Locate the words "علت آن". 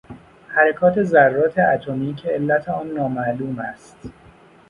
2.29-2.87